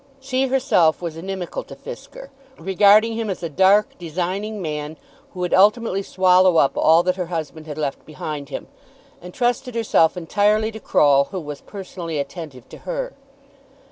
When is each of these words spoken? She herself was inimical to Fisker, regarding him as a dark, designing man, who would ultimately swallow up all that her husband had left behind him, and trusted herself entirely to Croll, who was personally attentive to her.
She 0.19 0.47
herself 0.47 0.99
was 0.99 1.15
inimical 1.15 1.61
to 1.63 1.75
Fisker, 1.75 2.31
regarding 2.57 3.13
him 3.13 3.29
as 3.29 3.43
a 3.43 3.49
dark, 3.49 3.99
designing 3.99 4.59
man, 4.59 4.97
who 5.31 5.41
would 5.41 5.53
ultimately 5.53 6.01
swallow 6.01 6.57
up 6.57 6.71
all 6.75 7.03
that 7.03 7.17
her 7.17 7.27
husband 7.27 7.67
had 7.67 7.77
left 7.77 8.03
behind 8.03 8.49
him, 8.49 8.65
and 9.21 9.31
trusted 9.31 9.75
herself 9.75 10.17
entirely 10.17 10.71
to 10.71 10.79
Croll, 10.79 11.25
who 11.25 11.39
was 11.39 11.61
personally 11.61 12.17
attentive 12.17 12.67
to 12.69 12.79
her. 12.79 13.13